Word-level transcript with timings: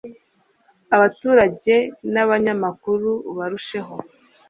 abaturage 0.95 1.75
n 2.13 2.15
abanyamakuru 2.23 3.09
barusheho 3.37 3.95